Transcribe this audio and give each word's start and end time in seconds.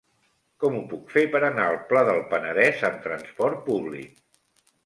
Com 0.63 0.77
ho 0.77 0.79
puc 0.93 1.11
fer 1.15 1.23
per 1.35 1.41
anar 1.49 1.67
al 1.73 1.77
Pla 1.91 2.03
del 2.09 2.23
Penedès 2.33 2.81
amb 2.91 2.99
trasport 3.07 3.63
públic? 3.71 4.21